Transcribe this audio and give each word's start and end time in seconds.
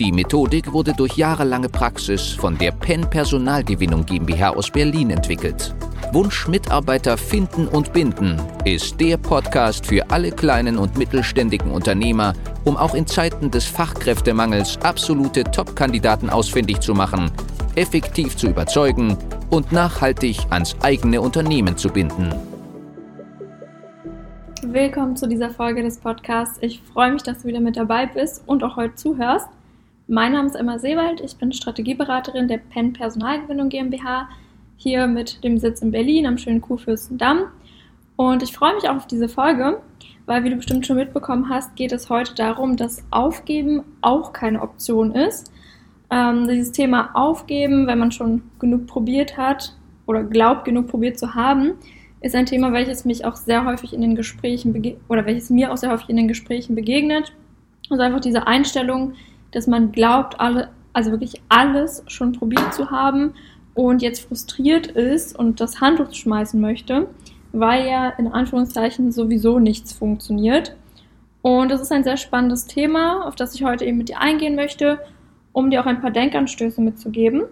Die 0.00 0.12
Methodik 0.12 0.72
wurde 0.72 0.94
durch 0.94 1.18
jahrelange 1.18 1.68
Praxis 1.68 2.30
von 2.30 2.56
der 2.56 2.72
PEN 2.72 3.02
Personalgewinnung 3.10 4.06
GmbH 4.06 4.48
aus 4.48 4.70
Berlin 4.70 5.10
entwickelt. 5.10 5.74
Wunsch 6.12 6.48
Mitarbeiter 6.48 7.18
finden 7.18 7.68
und 7.68 7.92
binden 7.92 8.40
ist 8.64 8.98
der 8.98 9.18
Podcast 9.18 9.84
für 9.84 10.10
alle 10.10 10.30
kleinen 10.30 10.78
und 10.78 10.96
mittelständigen 10.96 11.70
Unternehmer, 11.70 12.32
um 12.64 12.78
auch 12.78 12.94
in 12.94 13.06
Zeiten 13.06 13.50
des 13.50 13.66
Fachkräftemangels 13.66 14.78
absolute 14.82 15.44
Top-Kandidaten 15.44 16.30
ausfindig 16.30 16.80
zu 16.80 16.94
machen, 16.94 17.30
effektiv 17.74 18.38
zu 18.38 18.46
überzeugen 18.46 19.18
und 19.50 19.70
nachhaltig 19.70 20.38
ans 20.48 20.76
eigene 20.80 21.20
Unternehmen 21.20 21.76
zu 21.76 21.90
binden. 21.90 22.32
Willkommen 24.62 25.14
zu 25.14 25.28
dieser 25.28 25.50
Folge 25.50 25.82
des 25.82 25.98
Podcasts. 25.98 26.56
Ich 26.62 26.80
freue 26.80 27.12
mich, 27.12 27.22
dass 27.22 27.42
du 27.42 27.48
wieder 27.48 27.60
mit 27.60 27.76
dabei 27.76 28.06
bist 28.06 28.42
und 28.46 28.64
auch 28.64 28.76
heute 28.76 28.94
zuhörst. 28.94 29.48
Mein 30.12 30.32
Name 30.32 30.48
ist 30.48 30.56
Emma 30.56 30.76
Seewald, 30.76 31.20
ich 31.20 31.36
bin 31.36 31.52
Strategieberaterin 31.52 32.48
der 32.48 32.58
PEN 32.58 32.92
Personalgewinnung 32.92 33.68
GmbH 33.68 34.28
hier 34.76 35.06
mit 35.06 35.44
dem 35.44 35.56
Sitz 35.56 35.82
in 35.82 35.92
Berlin 35.92 36.26
am 36.26 36.36
schönen 36.36 36.60
Kurfürstendamm. 36.60 37.42
Und 38.16 38.42
ich 38.42 38.52
freue 38.52 38.74
mich 38.74 38.88
auch 38.88 38.96
auf 38.96 39.06
diese 39.06 39.28
Folge, 39.28 39.80
weil, 40.26 40.42
wie 40.42 40.50
du 40.50 40.56
bestimmt 40.56 40.84
schon 40.84 40.96
mitbekommen 40.96 41.48
hast, 41.48 41.76
geht 41.76 41.92
es 41.92 42.10
heute 42.10 42.34
darum, 42.34 42.76
dass 42.76 43.04
Aufgeben 43.12 43.84
auch 44.00 44.32
keine 44.32 44.62
Option 44.62 45.14
ist. 45.14 45.52
Ähm, 46.10 46.48
dieses 46.48 46.72
Thema 46.72 47.10
Aufgeben, 47.14 47.86
wenn 47.86 48.00
man 48.00 48.10
schon 48.10 48.42
genug 48.58 48.88
probiert 48.88 49.36
hat 49.36 49.76
oder 50.06 50.24
glaubt, 50.24 50.64
genug 50.64 50.88
probiert 50.88 51.20
zu 51.20 51.36
haben, 51.36 51.74
ist 52.20 52.34
ein 52.34 52.46
Thema, 52.46 52.72
welches 52.72 53.04
mich 53.04 53.24
auch 53.24 53.36
sehr 53.36 53.64
häufig 53.64 53.92
in 53.92 54.00
den 54.00 54.16
Gesprächen 54.16 54.74
oder 55.08 55.24
welches 55.24 55.50
mir 55.50 55.72
auch 55.72 55.76
sehr 55.76 55.92
häufig 55.92 56.08
in 56.08 56.16
den 56.16 56.26
Gesprächen 56.26 56.74
begegnet. 56.74 57.32
Also 57.90 58.02
einfach 58.02 58.20
diese 58.20 58.48
Einstellung, 58.48 59.14
dass 59.52 59.66
man 59.66 59.92
glaubt, 59.92 60.38
alle, 60.40 60.68
also 60.92 61.10
wirklich 61.10 61.40
alles 61.48 62.02
schon 62.06 62.32
probiert 62.32 62.74
zu 62.74 62.90
haben 62.90 63.34
und 63.74 64.02
jetzt 64.02 64.26
frustriert 64.26 64.88
ist 64.88 65.38
und 65.38 65.60
das 65.60 65.80
Handtuch 65.80 66.12
schmeißen 66.12 66.60
möchte, 66.60 67.08
weil 67.52 67.86
ja 67.86 68.10
in 68.10 68.28
Anführungszeichen 68.28 69.12
sowieso 69.12 69.58
nichts 69.58 69.92
funktioniert. 69.92 70.76
Und 71.42 71.70
das 71.70 71.80
ist 71.80 71.92
ein 71.92 72.04
sehr 72.04 72.16
spannendes 72.16 72.66
Thema, 72.66 73.26
auf 73.26 73.34
das 73.34 73.54
ich 73.54 73.64
heute 73.64 73.84
eben 73.84 73.98
mit 73.98 74.08
dir 74.08 74.20
eingehen 74.20 74.56
möchte, 74.56 74.98
um 75.52 75.70
dir 75.70 75.80
auch 75.80 75.86
ein 75.86 76.00
paar 76.00 76.10
Denkanstöße 76.10 76.80
mitzugeben, 76.80 77.44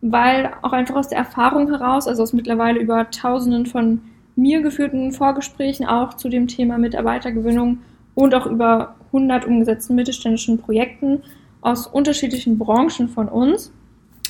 weil 0.00 0.52
auch 0.62 0.72
einfach 0.72 0.96
aus 0.96 1.08
der 1.08 1.18
Erfahrung 1.18 1.68
heraus, 1.68 2.08
also 2.08 2.22
aus 2.22 2.32
mittlerweile 2.32 2.80
über 2.80 3.10
tausenden 3.10 3.66
von 3.66 4.00
mir 4.36 4.62
geführten 4.62 5.12
Vorgesprächen 5.12 5.86
auch 5.86 6.14
zu 6.14 6.28
dem 6.28 6.48
Thema 6.48 6.78
Mitarbeitergewinnung 6.78 7.78
und 8.14 8.34
auch 8.34 8.46
über 8.46 8.96
100 9.12 9.44
umgesetzten 9.46 9.94
mittelständischen 9.94 10.58
Projekten 10.58 11.22
aus 11.60 11.86
unterschiedlichen 11.86 12.58
Branchen 12.58 13.08
von 13.08 13.28
uns, 13.28 13.72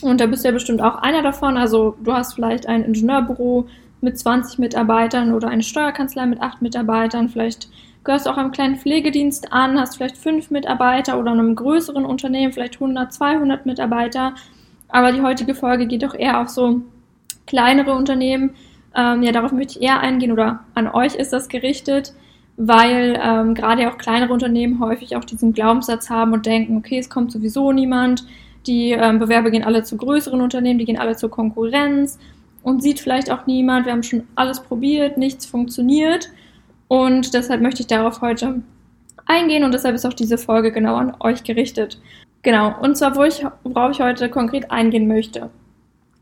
und 0.02 0.20
da 0.20 0.26
bist 0.26 0.44
du 0.44 0.48
ja 0.48 0.52
bestimmt 0.52 0.82
auch 0.82 0.96
einer 0.96 1.22
davon. 1.22 1.56
Also 1.56 1.96
du 2.02 2.12
hast 2.12 2.34
vielleicht 2.34 2.66
ein 2.66 2.84
Ingenieurbüro 2.84 3.66
mit 4.00 4.18
20 4.18 4.58
Mitarbeitern 4.58 5.34
oder 5.34 5.48
eine 5.48 5.62
Steuerkanzlei 5.62 6.26
mit 6.26 6.40
8 6.40 6.62
Mitarbeitern. 6.62 7.28
Vielleicht 7.28 7.68
gehörst 8.02 8.26
du 8.26 8.30
auch 8.30 8.38
einem 8.38 8.50
kleinen 8.50 8.76
Pflegedienst 8.76 9.52
an, 9.52 9.78
hast 9.78 9.96
vielleicht 9.96 10.16
5 10.16 10.50
Mitarbeiter 10.50 11.18
oder 11.18 11.32
einem 11.32 11.54
größeren 11.54 12.06
Unternehmen, 12.06 12.52
vielleicht 12.52 12.74
100, 12.74 13.12
200 13.12 13.66
Mitarbeiter. 13.66 14.34
Aber 14.88 15.12
die 15.12 15.20
heutige 15.20 15.54
Folge 15.54 15.86
geht 15.86 16.02
doch 16.02 16.14
eher 16.14 16.40
auf 16.40 16.48
so 16.48 16.80
kleinere 17.46 17.92
Unternehmen. 17.92 18.54
Ähm, 18.96 19.22
ja, 19.22 19.32
darauf 19.32 19.52
möchte 19.52 19.78
ich 19.78 19.82
eher 19.82 20.00
eingehen 20.00 20.32
oder 20.32 20.60
an 20.74 20.88
euch 20.88 21.14
ist 21.14 21.32
das 21.32 21.48
gerichtet, 21.48 22.14
weil 22.62 23.18
ähm, 23.22 23.54
gerade 23.54 23.88
auch 23.88 23.98
kleinere 23.98 24.32
Unternehmen 24.32 24.80
häufig 24.80 25.16
auch 25.16 25.24
diesen 25.24 25.52
Glaubenssatz 25.52 26.10
haben 26.10 26.32
und 26.32 26.46
denken, 26.46 26.76
okay, 26.76 26.98
es 26.98 27.08
kommt 27.08 27.32
sowieso 27.32 27.72
niemand 27.72 28.24
die 28.66 28.92
ähm, 28.92 29.18
Bewerber 29.18 29.50
gehen 29.50 29.64
alle 29.64 29.82
zu 29.82 29.96
größeren 29.96 30.40
Unternehmen, 30.40 30.78
die 30.78 30.84
gehen 30.84 30.98
alle 30.98 31.16
zur 31.16 31.30
Konkurrenz 31.30 32.18
und 32.62 32.82
sieht 32.82 33.00
vielleicht 33.00 33.30
auch 33.30 33.46
niemand. 33.46 33.86
Wir 33.86 33.92
haben 33.92 34.02
schon 34.02 34.26
alles 34.34 34.60
probiert, 34.60 35.16
nichts 35.16 35.46
funktioniert. 35.46 36.30
Und 36.88 37.34
deshalb 37.34 37.62
möchte 37.62 37.82
ich 37.82 37.86
darauf 37.86 38.20
heute 38.20 38.62
eingehen 39.26 39.64
und 39.64 39.72
deshalb 39.72 39.94
ist 39.94 40.04
auch 40.04 40.12
diese 40.12 40.38
Folge 40.38 40.72
genau 40.72 40.96
an 40.96 41.14
euch 41.20 41.44
gerichtet. 41.44 42.00
Genau, 42.42 42.74
und 42.80 42.96
zwar, 42.96 43.14
worauf 43.16 43.92
ich 43.92 44.00
heute 44.00 44.28
konkret 44.28 44.70
eingehen 44.70 45.06
möchte, 45.06 45.50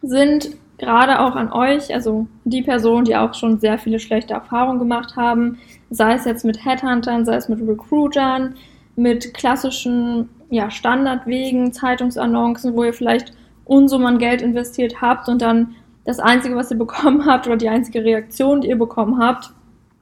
sind 0.03 0.51
gerade 0.79 1.21
auch 1.21 1.35
an 1.35 1.53
euch, 1.53 1.93
also 1.93 2.27
die 2.45 2.63
Personen, 2.63 3.05
die 3.05 3.17
auch 3.17 3.35
schon 3.35 3.59
sehr 3.59 3.79
viele 3.79 3.99
schlechte 3.99 4.35
Erfahrungen 4.35 4.79
gemacht 4.79 5.17
haben, 5.17 5.59
sei 5.91 6.15
es 6.15 6.25
jetzt 6.25 6.45
mit 6.45 6.65
Headhuntern, 6.65 7.25
sei 7.25 7.35
es 7.35 7.49
mit 7.49 7.61
Recruitern, 7.67 8.55
mit 8.97 9.35
klassischen 9.35 10.29
ja, 10.51 10.71
Standardwegen, 10.71 11.73
Zeitungsannoncen, 11.73 12.75
wo 12.75 12.85
ihr 12.85 12.95
vielleicht 12.95 13.33
Unsummen 13.65 14.19
Geld 14.19 14.41
investiert 14.41 15.01
habt 15.03 15.29
und 15.29 15.43
dann 15.43 15.75
das 16.05 16.21
Einzige, 16.21 16.57
was 16.57 16.71
ihr 16.71 16.79
bekommen 16.79 17.27
habt 17.27 17.47
oder 17.47 17.57
die 17.57 17.69
einzige 17.69 18.05
Reaktion, 18.05 18.61
die 18.61 18.69
ihr 18.69 18.79
bekommen 18.79 19.19
habt, 19.19 19.51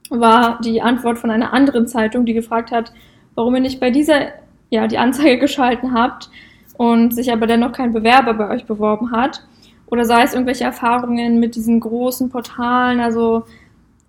war 0.09 0.59
die 0.61 0.81
Antwort 0.81 1.19
von 1.19 1.31
einer 1.31 1.53
anderen 1.53 1.87
Zeitung, 1.87 2.25
die 2.25 2.33
gefragt 2.33 2.71
hat, 2.71 2.93
warum 3.35 3.55
ihr 3.55 3.61
nicht 3.61 3.79
bei 3.79 3.91
dieser 3.91 4.27
ja, 4.69 4.87
die 4.87 4.97
Anzeige 4.97 5.37
geschalten 5.37 5.93
habt 5.93 6.29
und 6.77 7.13
sich 7.13 7.31
aber 7.31 7.47
dennoch 7.47 7.71
kein 7.71 7.93
Bewerber 7.93 8.33
bei 8.33 8.49
euch 8.49 8.65
beworben 8.65 9.11
hat. 9.11 9.43
Oder 9.87 10.05
sei 10.05 10.23
es 10.23 10.33
irgendwelche 10.33 10.65
Erfahrungen 10.65 11.39
mit 11.39 11.55
diesen 11.55 11.79
großen 11.79 12.29
Portalen, 12.29 12.99
also 12.99 13.45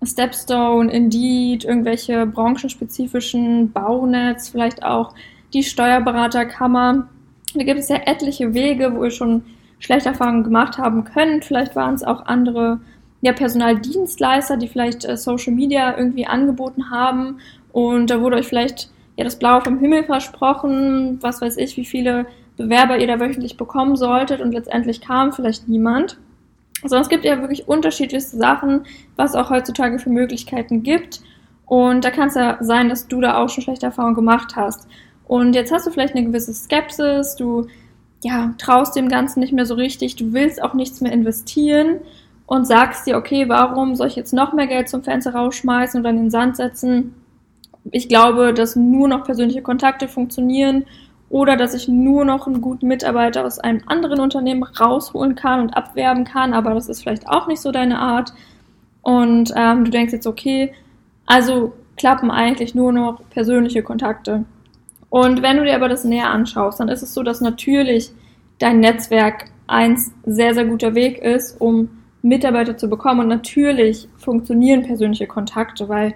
Stepstone, 0.03 0.91
Indeed, 0.91 1.65
irgendwelche 1.65 2.25
branchenspezifischen 2.25 3.71
Baunetz, 3.71 4.49
vielleicht 4.49 4.83
auch 4.83 5.13
die 5.53 5.63
Steuerberaterkammer. 5.63 7.07
Da 7.53 7.63
gibt 7.63 7.79
es 7.79 7.89
ja 7.89 7.97
etliche 8.05 8.53
Wege, 8.53 8.93
wo 8.95 9.03
ihr 9.03 9.11
schon 9.11 9.43
schlechte 9.79 10.09
Erfahrungen 10.09 10.43
gemacht 10.43 10.77
haben 10.77 11.03
könnt. 11.05 11.45
Vielleicht 11.45 11.75
waren 11.75 11.95
es 11.95 12.03
auch 12.03 12.25
andere 12.25 12.79
ja, 13.21 13.33
Personaldienstleister, 13.33 14.57
die 14.57 14.67
vielleicht 14.67 15.05
äh, 15.05 15.17
Social 15.17 15.53
Media 15.53 15.97
irgendwie 15.97 16.25
angeboten 16.25 16.89
haben. 16.91 17.39
Und 17.71 18.09
da 18.09 18.21
wurde 18.21 18.37
euch 18.37 18.47
vielleicht 18.47 18.89
ja 19.17 19.23
das 19.23 19.37
Blaue 19.37 19.61
vom 19.61 19.79
Himmel 19.79 20.03
versprochen, 20.03 21.17
was 21.21 21.41
weiß 21.41 21.57
ich, 21.57 21.75
wie 21.77 21.85
viele 21.85 22.25
Bewerber 22.59 22.99
ihr 22.99 23.07
da 23.07 23.21
wöchentlich 23.21 23.55
bekommen 23.55 23.95
solltet 23.95 24.41
und 24.41 24.51
letztendlich 24.51 24.99
kam 24.99 25.31
vielleicht 25.31 25.69
niemand. 25.69 26.17
Sondern 26.81 27.01
es 27.01 27.09
gibt 27.09 27.23
ja 27.23 27.39
wirklich 27.39 27.69
unterschiedlichste 27.69 28.35
Sachen, 28.35 28.81
was 29.15 29.33
auch 29.33 29.49
heutzutage 29.49 29.97
für 29.97 30.09
Möglichkeiten 30.09 30.83
gibt. 30.83 31.21
Und 31.65 32.03
da 32.03 32.11
kann 32.11 32.27
es 32.27 32.35
ja 32.35 32.57
sein, 32.59 32.89
dass 32.89 33.07
du 33.07 33.21
da 33.21 33.37
auch 33.37 33.47
schon 33.47 33.63
schlechte 33.63 33.85
Erfahrungen 33.85 34.15
gemacht 34.15 34.57
hast. 34.57 34.89
Und 35.25 35.55
jetzt 35.55 35.71
hast 35.71 35.87
du 35.87 35.91
vielleicht 35.91 36.15
eine 36.15 36.25
gewisse 36.25 36.53
Skepsis, 36.53 37.37
du 37.37 37.67
ja, 38.23 38.53
traust 38.57 38.95
dem 38.95 39.07
Ganzen 39.07 39.39
nicht 39.39 39.53
mehr 39.53 39.65
so 39.65 39.75
richtig, 39.75 40.17
du 40.17 40.33
willst 40.33 40.61
auch 40.61 40.73
nichts 40.73 40.99
mehr 40.99 41.13
investieren 41.13 42.01
und 42.45 42.67
sagst 42.67 43.07
dir, 43.07 43.15
okay, 43.15 43.47
warum 43.47 43.95
soll 43.95 44.07
ich 44.07 44.17
jetzt 44.17 44.33
noch 44.33 44.51
mehr 44.51 44.67
Geld 44.67 44.89
zum 44.89 45.03
Fenster 45.03 45.33
rausschmeißen 45.33 46.01
oder 46.01 46.09
in 46.09 46.17
den 46.17 46.31
Sand 46.31 46.57
setzen? 46.57 47.13
Ich 47.91 48.09
glaube, 48.09 48.53
dass 48.53 48.75
nur 48.75 49.07
noch 49.07 49.23
persönliche 49.23 49.61
Kontakte 49.61 50.09
funktionieren 50.09 50.85
oder 51.29 51.55
dass 51.55 51.73
ich 51.73 51.87
nur 51.87 52.25
noch 52.25 52.47
einen 52.47 52.61
guten 52.61 52.87
Mitarbeiter 52.87 53.45
aus 53.45 53.59
einem 53.59 53.81
anderen 53.85 54.19
Unternehmen 54.19 54.63
rausholen 54.63 55.35
kann 55.35 55.61
und 55.61 55.69
abwerben 55.71 56.23
kann, 56.23 56.53
aber 56.53 56.73
das 56.73 56.89
ist 56.89 57.01
vielleicht 57.01 57.27
auch 57.27 57.47
nicht 57.47 57.61
so 57.61 57.71
deine 57.71 57.99
Art. 57.99 58.33
Und 59.01 59.53
ähm, 59.55 59.85
du 59.85 59.91
denkst 59.91 60.13
jetzt, 60.13 60.27
okay, 60.27 60.73
also 61.25 61.73
klappen 61.95 62.31
eigentlich 62.31 62.73
nur 62.73 62.91
noch 62.91 63.21
persönliche 63.29 63.83
Kontakte. 63.83 64.45
Und 65.09 65.41
wenn 65.41 65.57
du 65.57 65.63
dir 65.63 65.75
aber 65.75 65.89
das 65.89 66.03
näher 66.03 66.29
anschaust, 66.29 66.79
dann 66.79 66.89
ist 66.89 67.03
es 67.03 67.13
so, 67.13 67.23
dass 67.23 67.41
natürlich 67.41 68.11
dein 68.57 68.79
Netzwerk 68.79 69.45
eins 69.67 70.11
sehr, 70.25 70.53
sehr 70.53 70.65
guter 70.65 70.95
Weg 70.95 71.19
ist, 71.19 71.59
um 71.59 71.89
Mitarbeiter 72.21 72.77
zu 72.77 72.89
bekommen. 72.89 73.21
Und 73.21 73.27
natürlich 73.27 74.07
funktionieren 74.17 74.83
persönliche 74.83 75.27
Kontakte, 75.27 75.87
weil 75.89 76.13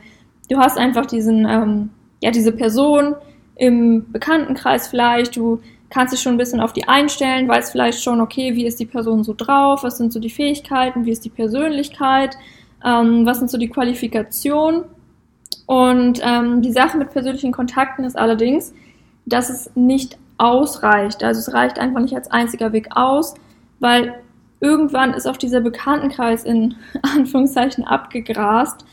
du 0.50 0.58
hast 0.58 0.78
einfach 0.78 1.06
diesen, 1.06 1.48
ähm, 1.48 1.90
ja, 2.22 2.32
diese 2.32 2.52
Person 2.52 3.16
im 3.56 4.12
Bekanntenkreis 4.12 4.88
vielleicht, 4.88 5.36
du 5.36 5.60
kannst 5.90 6.14
dich 6.14 6.22
schon 6.22 6.34
ein 6.34 6.38
bisschen 6.38 6.60
auf 6.60 6.74
die 6.74 6.88
einstellen, 6.88 7.48
weißt 7.48 7.72
vielleicht 7.72 8.04
schon, 8.04 8.20
okay, 8.20 8.56
wie 8.56 8.66
ist 8.66 8.80
die 8.80 8.86
Person 8.86 9.24
so 9.24 9.34
drauf, 9.36 9.84
was 9.84 9.98
sind 9.98 10.12
so 10.12 10.20
die 10.20 10.32
Fähigkeiten, 10.32 11.06
wie 11.06 11.12
ist 11.12 11.24
die 11.24 11.30
Persönlichkeit, 11.30 12.36
ähm, 12.84 13.26
was 13.26 13.38
sind 13.38 13.52
so 13.52 13.58
die 13.58 13.70
Qualifikationen. 13.70 14.86
Und 15.68 16.20
ähm, 16.24 16.62
die 16.62 16.72
Sache 16.72 16.98
mit 16.98 17.12
persönlichen 17.12 17.52
Kontakten 17.52 18.06
ist 18.06 18.18
allerdings, 18.18 18.74
dass 19.26 19.50
es 19.50 19.70
nicht 19.76 20.18
ausreicht. 20.38 21.24
Also 21.24 21.40
es 21.40 21.54
reicht 21.54 21.80
einfach 21.80 22.02
nicht 22.02 22.16
als 22.16 22.32
einziger 22.32 22.74
Weg 22.74 22.90
aus, 22.96 23.36
weil 23.80 24.16
irgendwann 24.60 25.14
ist 25.14 25.28
auch 25.28 25.38
dieser 25.38 25.62
Bekanntenkreis 25.62 26.44
in 26.44 26.76
Anführungszeichen 27.04 27.84
abgegrast. 27.84 28.84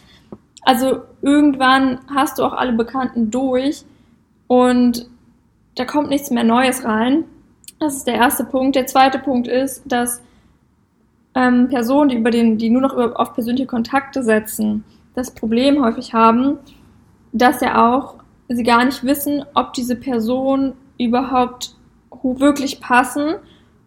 Also 0.63 1.01
irgendwann 1.23 2.01
hast 2.15 2.39
du 2.39 2.45
auch 2.45 2.53
alle 2.53 2.75
Bekannten 2.75 3.31
durch 3.31 3.85
und 4.51 5.07
da 5.77 5.85
kommt 5.85 6.09
nichts 6.09 6.29
mehr 6.33 6.43
Neues 6.43 6.85
rein. 6.85 7.23
Das 7.79 7.99
ist 7.99 8.09
der 8.09 8.17
erste 8.17 8.43
Punkt. 8.43 8.75
Der 8.75 8.89
zweite 8.89 9.21
Punkt 9.21 9.47
ist, 9.47 9.85
dass 9.85 10.21
ähm, 11.37 11.69
Personen, 11.69 12.09
die, 12.09 12.17
über 12.17 12.33
den, 12.33 12.59
die 12.59 12.69
nur 12.69 12.83
noch 12.83 12.97
auf 12.97 13.33
persönliche 13.33 13.69
Kontakte 13.69 14.25
setzen, 14.25 14.83
das 15.15 15.33
Problem 15.33 15.81
häufig 15.85 16.15
haben, 16.15 16.59
dass 17.31 17.61
ja 17.61 17.95
auch 17.95 18.17
sie 18.49 18.65
gar 18.65 18.85
nicht 18.85 19.05
wissen, 19.05 19.45
ob 19.55 19.73
diese 19.73 19.95
Person 19.95 20.73
überhaupt 20.99 21.77
wirklich 22.21 22.81
passen 22.81 23.37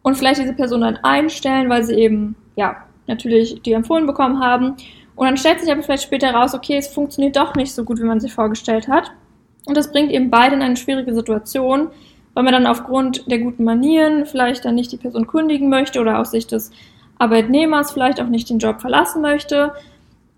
und 0.01 0.15
vielleicht 0.15 0.39
diese 0.39 0.53
Person 0.53 0.79
dann 0.79 0.95
einstellen, 1.03 1.69
weil 1.69 1.83
sie 1.83 1.95
eben, 1.95 2.37
ja, 2.55 2.77
natürlich 3.07 3.61
die 3.63 3.73
empfohlen 3.73 4.07
bekommen 4.07 4.39
haben. 4.39 4.77
Und 5.17 5.25
dann 5.25 5.35
stellt 5.35 5.59
sich 5.59 5.69
aber 5.69 5.83
vielleicht 5.83 6.03
später 6.03 6.33
raus, 6.33 6.55
okay, 6.55 6.77
es 6.77 6.87
funktioniert 6.87 7.35
doch 7.35 7.53
nicht 7.53 7.73
so 7.73 7.83
gut, 7.83 7.99
wie 7.99 8.05
man 8.05 8.21
sich 8.21 8.33
vorgestellt 8.33 8.87
hat. 8.87 9.11
Und 9.65 9.77
das 9.77 9.91
bringt 9.91 10.11
eben 10.11 10.29
beide 10.29 10.55
in 10.55 10.61
eine 10.61 10.75
schwierige 10.75 11.13
Situation, 11.13 11.87
weil 12.33 12.43
man 12.43 12.53
dann 12.53 12.67
aufgrund 12.67 13.29
der 13.31 13.39
guten 13.39 13.63
Manieren 13.63 14.25
vielleicht 14.25 14.65
dann 14.65 14.75
nicht 14.75 14.91
die 14.91 14.97
Person 14.97 15.27
kündigen 15.27 15.69
möchte 15.69 16.01
oder 16.01 16.19
aus 16.19 16.31
Sicht 16.31 16.51
des 16.51 16.71
Arbeitnehmers 17.19 17.91
vielleicht 17.91 18.19
auch 18.21 18.27
nicht 18.27 18.49
den 18.49 18.59
Job 18.59 18.81
verlassen 18.81 19.21
möchte. 19.21 19.71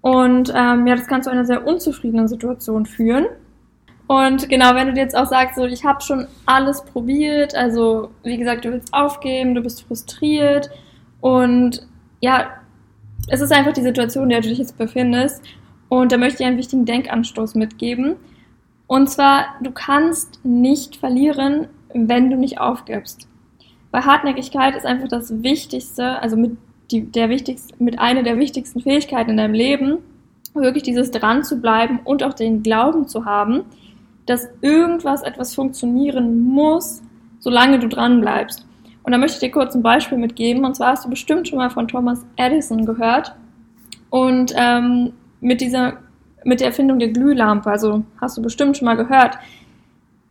Und 0.02 0.54
ähm, 0.56 0.86
ja, 0.86 0.96
das 0.96 1.08
kann 1.08 1.24
zu 1.24 1.32
einer 1.32 1.46
sehr 1.46 1.66
unzufriedenen 1.66 2.28
Situation 2.28 2.86
führen. 2.86 3.26
Und 4.08 4.50
genau, 4.50 4.76
wenn 4.76 4.88
du 4.88 4.94
dir 4.94 5.02
jetzt 5.02 5.18
auch 5.18 5.26
sagst, 5.26 5.56
so 5.56 5.66
ich 5.66 5.84
habe 5.84 6.02
schon 6.02 6.28
alles 6.46 6.84
probiert, 6.84 7.56
also 7.56 8.12
wie 8.24 8.38
gesagt, 8.38 8.66
du 8.66 8.72
willst 8.72 8.94
aufgeben, 8.94 9.56
du 9.56 9.62
bist 9.62 9.82
frustriert 9.88 10.70
und 11.22 11.88
ja, 12.22 12.52
es 13.28 13.42
ist 13.42 13.52
einfach 13.52 13.74
die 13.74 13.82
Situation, 13.82 14.26
in 14.26 14.30
der 14.30 14.42
du 14.42 14.50
dich 14.50 14.60
jetzt 14.60 14.78
befindest. 14.78 15.42
Und 15.90 16.12
da 16.12 16.18
möchte 16.18 16.44
ich 16.44 16.48
einen 16.48 16.58
wichtigen 16.58 16.86
Denkanstoß 16.86 17.56
mitgeben. 17.56 18.16
Und 18.88 19.10
zwar, 19.10 19.46
du 19.62 19.72
kannst 19.72 20.40
nicht 20.44 20.98
verlieren, 20.98 21.68
wenn 21.94 22.30
du 22.30 22.38
nicht 22.38 22.60
aufgibst. 22.60 23.28
Weil 23.92 24.06
Hartnäckigkeit 24.06 24.76
ist 24.76 24.86
einfach 24.86 25.08
das 25.08 25.42
Wichtigste, 25.42 26.22
also 26.22 26.36
mit, 26.36 26.58
die, 26.92 27.10
der 27.10 27.30
wichtigste, 27.30 27.74
mit 27.80 28.00
einer 28.00 28.24
der 28.24 28.38
wichtigsten 28.38 28.82
Fähigkeiten 28.82 29.32
in 29.32 29.38
deinem 29.38 29.54
Leben, 29.54 30.00
wirklich 30.54 30.84
dieses 30.84 31.12
dran 31.12 31.44
zu 31.44 31.60
bleiben 31.60 32.00
und 32.04 32.24
auch 32.24 32.34
den 32.34 32.64
Glauben 32.64 33.08
zu 33.08 33.26
haben, 33.26 33.64
dass 34.26 34.48
irgendwas 34.62 35.22
etwas 35.22 35.54
funktionieren 35.56 36.42
muss, 36.42 37.02
solange 37.40 37.80
du 37.80 37.88
dran 37.88 38.22
bleibst. 38.22 38.66
Und 39.04 39.12
da 39.12 39.18
möchte 39.18 39.36
ich 39.36 39.40
dir 39.40 39.52
kurz 39.52 39.76
ein 39.76 39.84
Beispiel 39.84 40.18
mitgeben. 40.18 40.66
Und 40.66 40.76
zwar 40.76 40.94
hast 40.94 41.06
du 41.06 41.10
bestimmt 41.10 41.48
schon 41.48 41.60
mal 41.60 41.70
von 41.70 41.88
Thomas 41.88 42.26
Edison 42.38 42.86
gehört. 42.86 43.36
Und 44.10 44.52
ähm, 44.56 45.14
mit 45.42 45.62
dieser, 45.62 45.98
mit 46.46 46.62
der 46.62 46.68
Erfindung 46.68 47.00
der 47.00 47.10
Glühlampe, 47.10 47.70
also 47.70 48.04
hast 48.22 48.38
du 48.38 48.42
bestimmt 48.42 48.78
schon 48.78 48.86
mal 48.86 48.96
gehört. 48.96 49.38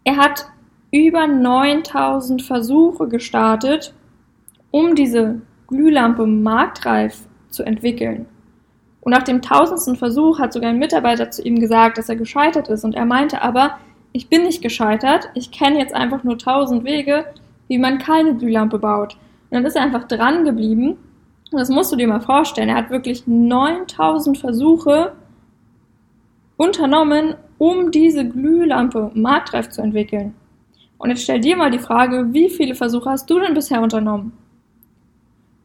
Er 0.04 0.16
hat 0.16 0.46
über 0.90 1.26
9000 1.26 2.42
Versuche 2.42 3.08
gestartet, 3.08 3.92
um 4.70 4.94
diese 4.94 5.42
Glühlampe 5.66 6.26
marktreif 6.26 7.26
zu 7.50 7.64
entwickeln. 7.64 8.26
Und 9.00 9.10
nach 9.10 9.22
dem 9.24 9.42
tausendsten 9.42 9.96
Versuch 9.96 10.38
hat 10.38 10.52
sogar 10.52 10.70
ein 10.70 10.78
Mitarbeiter 10.78 11.30
zu 11.30 11.42
ihm 11.42 11.58
gesagt, 11.58 11.98
dass 11.98 12.08
er 12.08 12.16
gescheitert 12.16 12.68
ist. 12.68 12.84
Und 12.84 12.94
er 12.94 13.04
meinte 13.04 13.42
aber, 13.42 13.78
ich 14.12 14.28
bin 14.28 14.44
nicht 14.44 14.62
gescheitert, 14.62 15.28
ich 15.34 15.50
kenne 15.50 15.78
jetzt 15.78 15.94
einfach 15.94 16.22
nur 16.22 16.38
tausend 16.38 16.84
Wege, 16.84 17.24
wie 17.66 17.78
man 17.78 17.98
keine 17.98 18.36
Glühlampe 18.36 18.78
baut. 18.78 19.14
Und 19.50 19.50
dann 19.50 19.66
ist 19.66 19.76
er 19.76 19.82
einfach 19.82 20.04
dran 20.04 20.44
geblieben. 20.44 20.96
Und 21.50 21.58
das 21.58 21.68
musst 21.68 21.92
du 21.92 21.96
dir 21.96 22.06
mal 22.06 22.20
vorstellen. 22.20 22.68
Er 22.68 22.76
hat 22.76 22.90
wirklich 22.90 23.26
9000 23.26 24.38
Versuche 24.38 25.12
unternommen, 26.56 27.34
um 27.58 27.90
diese 27.90 28.28
Glühlampe 28.28 29.10
marktreif 29.14 29.70
zu 29.70 29.82
entwickeln. 29.82 30.34
Und 30.98 31.10
jetzt 31.10 31.22
stell 31.22 31.40
dir 31.40 31.56
mal 31.56 31.70
die 31.70 31.78
Frage, 31.78 32.32
wie 32.32 32.50
viele 32.50 32.74
Versuche 32.74 33.10
hast 33.10 33.28
du 33.28 33.38
denn 33.38 33.54
bisher 33.54 33.82
unternommen? 33.82 34.32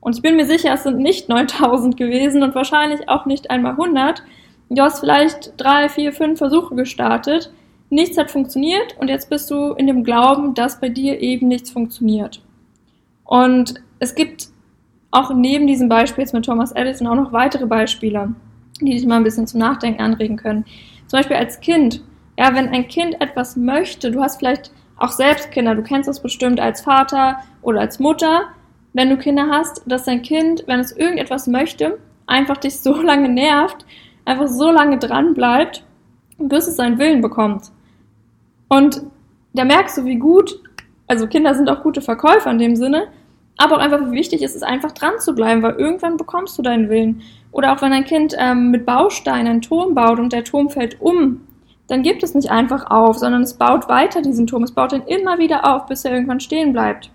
Und 0.02 0.16
ich 0.16 0.22
bin 0.22 0.36
mir 0.36 0.46
sicher, 0.46 0.74
es 0.74 0.84
sind 0.84 1.00
nicht 1.00 1.30
9000 1.30 1.98
gewesen 1.98 2.44
und 2.44 2.56
wahrscheinlich 2.56 3.10
auch 3.10 3.26
nicht 3.26 3.50
einmal 3.52 3.74
100. 3.74 4.24
Du 4.70 4.82
hast 4.82 5.00
vielleicht 5.00 5.54
drei, 5.58 5.90
vier, 5.90 6.14
fünf 6.14 6.38
Versuche 6.38 6.76
gestartet 6.76 7.52
nichts 7.90 8.18
hat 8.18 8.32
funktioniert 8.32 8.96
und 9.00 9.08
jetzt 9.10 9.30
bist 9.30 9.50
du 9.52 9.74
in 9.74 9.88
dem 9.88 10.04
Glauben, 10.04 10.54
dass 10.54 10.80
bei 10.80 10.90
dir 10.90 11.20
eben 11.22 11.48
nichts 11.48 11.72
funktioniert. 11.72 12.42
Und 13.24 13.76
es 14.00 14.16
gibt 14.16 14.50
auch 15.12 15.34
neben 15.34 15.68
diesem 15.68 15.90
Beispiel 15.90 16.24
jetzt 16.24 16.34
mit 16.34 16.46
Thomas 16.46 16.72
Edison 16.72 17.08
auch 17.08 17.16
noch 17.16 17.34
weitere 17.34 17.66
Beispiele, 17.66 18.34
die 18.82 18.92
dich 18.92 19.06
mal 19.06 19.18
ein 19.18 19.24
bisschen 19.24 19.48
zum 19.48 19.60
Nachdenken 19.60 20.02
anregen 20.02 20.38
können. 20.38 20.66
Zum 21.08 21.20
Beispiel 21.20 21.38
als 21.38 21.60
Kind. 21.60 22.02
Ja, 22.38 22.54
wenn 22.56 22.70
ein 22.70 22.88
Kind 22.88 23.20
etwas 23.22 23.56
möchte, 23.56 24.12
du 24.12 24.22
hast 24.22 24.38
vielleicht 24.38 24.72
auch 24.98 25.12
selbst 25.12 25.52
Kinder, 25.52 25.76
du 25.76 25.84
kennst 25.84 26.08
das 26.08 26.22
bestimmt 26.22 26.60
als 26.60 26.82
Vater 26.82 27.40
oder 27.62 27.82
als 27.82 28.00
Mutter, 28.00 28.44
wenn 28.94 29.10
du 29.10 29.18
Kinder 29.18 29.48
hast, 29.50 29.82
dass 29.86 30.06
dein 30.06 30.22
Kind, 30.22 30.64
wenn 30.68 30.80
es 30.80 30.92
irgendetwas 30.92 31.48
möchte, 31.48 32.00
einfach 32.28 32.58
dich 32.58 32.80
so 32.80 33.02
lange 33.02 33.30
nervt, 33.30 33.86
einfach 34.26 34.48
so 34.48 34.72
lange 34.72 34.98
dran 34.98 35.34
bleibt, 35.34 35.84
bis 36.38 36.68
es 36.68 36.76
seinen 36.76 37.00
Willen 37.00 37.22
bekommt. 37.22 37.72
Und 38.68 39.02
da 39.54 39.66
merkst 39.66 39.98
du, 39.98 40.06
wie 40.06 40.18
gut, 40.18 40.62
also 41.08 41.28
Kinder 41.28 41.56
sind 41.56 41.70
auch 41.70 41.82
gute 41.82 42.02
Verkäufer 42.02 42.52
in 42.52 42.60
dem 42.60 42.76
Sinne, 42.76 43.08
aber 43.60 43.76
auch 43.76 43.82
einfach, 43.82 44.00
wie 44.00 44.12
wichtig 44.12 44.42
ist 44.42 44.56
es, 44.56 44.64
einfach 44.64 44.94
dran 44.94 45.20
zu 45.20 45.36
bleiben, 45.36 45.62
weil 45.62 45.76
irgendwann 45.76 46.16
bekommst 46.16 46.58
du 46.58 46.62
deinen 46.62 46.90
Willen. 46.90 47.22
Oder 47.52 47.74
auch 47.74 47.82
wenn 47.82 47.92
ein 47.92 48.06
Kind 48.06 48.34
ähm, 48.38 48.72
mit 48.72 48.86
Bausteinen 48.86 49.48
einen 49.48 49.62
Turm 49.62 49.94
baut 49.94 50.18
und 50.18 50.32
der 50.32 50.46
Turm 50.46 50.70
fällt 50.70 51.02
um, 51.02 51.42
dann 51.88 52.02
gibt 52.02 52.24
es 52.24 52.34
nicht 52.34 52.52
einfach 52.52 52.90
auf, 52.90 53.18
sondern 53.18 53.42
es 53.42 53.56
baut 53.56 53.90
weiter 53.90 54.22
diesen 54.22 54.48
Turm. 54.48 54.64
Es 54.64 54.72
baut 54.72 54.94
ihn 54.94 55.02
immer 55.02 55.40
wieder 55.40 55.70
auf, 55.70 55.88
bis 55.88 56.06
er 56.06 56.14
irgendwann 56.14 56.40
stehen 56.40 56.72
bleibt. 56.72 57.12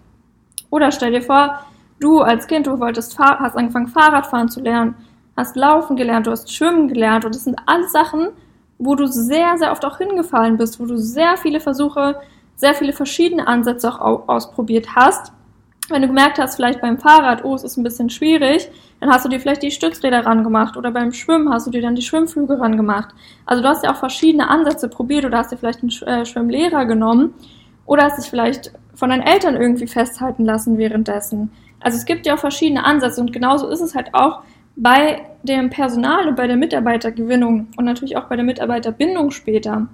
Oder 0.69 0.93
stell 0.93 1.13
dir 1.13 1.23
vor, 1.23 1.61
du 1.99 2.21
als 2.21 2.47
Kind, 2.47 2.67
du 2.67 2.79
wolltest, 2.79 3.19
hast 3.19 3.57
angefangen 3.57 3.89
Fahrradfahren 3.89 4.51
zu 4.51 4.61
lernen, 4.61 4.97
hast 5.37 5.57
laufen 5.57 5.97
gelernt, 5.97 6.27
du 6.27 6.31
hast 6.31 6.53
schwimmen 6.53 6.89
gelernt 6.89 7.25
und 7.25 7.35
das 7.35 7.45
sind 7.45 7.57
alles 7.65 7.91
Sachen, 7.91 8.29
wo 8.79 8.97
du 8.97 9.07
sehr, 9.07 9.57
sehr 9.57 9.73
oft 9.73 9.85
auch 9.87 9.97
hingefallen 9.97 10.59
bist, 10.59 10.79
wo 10.79 10.85
du 10.85 10.99
sehr 10.99 11.39
viele 11.39 11.61
Versuche, 11.61 12.17
sehr 12.57 12.75
viele 12.75 12.93
verschiedene 12.93 13.47
Ansätze 13.47 13.89
auch 13.89 14.29
ausprobiert 14.29 14.89
hast. 14.95 15.33
Wenn 15.91 16.01
du 16.01 16.09
gemerkt 16.09 16.39
hast, 16.39 16.57
vielleicht 16.57 16.81
beim 16.81 16.99
Fahrrad, 16.99 17.45
oh, 17.45 17.55
es 17.55 17.63
ist 17.63 17.77
ein 17.77 17.85
bisschen 17.85 18.09
schwierig, 18.09 18.71
dann 19.01 19.11
hast 19.11 19.25
du 19.25 19.29
dir 19.29 19.39
vielleicht 19.39 19.63
die 19.63 19.71
Stützräder 19.71 20.25
ran 20.25 20.43
gemacht 20.43 20.79
oder 20.79 20.91
beim 20.91 21.13
Schwimmen 21.13 21.53
hast 21.53 21.67
du 21.67 21.71
dir 21.71 21.83
dann 21.83 21.95
die 21.95 22.03
Schwimmflüge 22.03 22.59
ran 22.59 22.77
gemacht. 22.77 23.15
Also 23.45 23.63
du 23.63 23.69
hast 23.69 23.85
ja 23.85 23.93
auch 23.93 23.97
verschiedene 23.97 24.49
Ansätze 24.49 24.89
probiert 24.89 25.27
oder 25.27 25.39
hast 25.39 25.53
dir 25.53 25.59
vielleicht 25.59 25.83
einen 25.83 25.93
äh, 26.07 26.25
Schwimmlehrer 26.25 26.87
genommen 26.87 27.35
oder 27.85 28.05
hast 28.05 28.19
dich 28.19 28.31
vielleicht 28.31 28.73
von 28.95 29.11
deinen 29.11 29.23
Eltern 29.23 29.57
irgendwie 29.57 29.87
festhalten 29.87 30.45
lassen 30.45 30.79
währenddessen. 30.79 31.51
Also 31.81 31.99
es 31.99 32.07
gibt 32.07 32.25
ja 32.25 32.35
auch 32.35 32.39
verschiedene 32.39 32.85
Ansätze 32.85 33.21
und 33.21 33.33
genauso 33.33 33.69
ist 33.69 33.83
es 33.83 33.95
halt 33.95 34.15
auch 34.15 34.41
bei 34.77 35.27
dem 35.43 35.69
Personal 35.69 36.29
und 36.29 36.37
bei 36.37 36.47
der 36.47 36.57
Mitarbeitergewinnung 36.57 37.69
und 37.77 37.85
natürlich 37.85 38.17
auch 38.17 38.25
bei 38.25 38.37
der 38.37 38.45
Mitarbeiterbindung 38.45 39.31
später. 39.31 39.87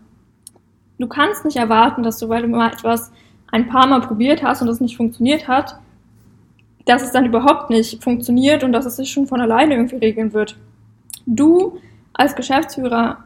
Du 0.98 1.08
kannst 1.08 1.44
nicht 1.44 1.56
erwarten, 1.56 2.02
dass 2.02 2.18
du, 2.18 2.28
weil 2.28 2.42
du 2.42 2.48
mal 2.48 2.70
etwas 2.70 3.10
ein 3.50 3.68
paar 3.68 3.86
Mal 3.86 4.00
probiert 4.00 4.42
hast 4.42 4.62
und 4.62 4.68
es 4.68 4.80
nicht 4.80 4.96
funktioniert 4.96 5.48
hat, 5.48 5.76
dass 6.86 7.02
es 7.02 7.12
dann 7.12 7.26
überhaupt 7.26 7.70
nicht 7.70 8.02
funktioniert 8.02 8.64
und 8.64 8.72
dass 8.72 8.86
es 8.86 8.96
sich 8.96 9.10
schon 9.10 9.26
von 9.26 9.40
alleine 9.40 9.74
irgendwie 9.74 9.96
regeln 9.96 10.32
wird. 10.32 10.56
Du 11.26 11.78
als 12.12 12.34
Geschäftsführer 12.34 13.18